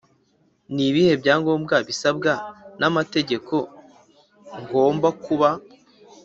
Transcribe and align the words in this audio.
Ni 0.73 0.83
ibihe 0.89 1.13
byangombwa 1.21 1.75
bisabwa 1.87 2.31
n 2.79 2.81
amategeko 2.89 3.55
ngomba 4.63 5.07
kuba 5.23 5.49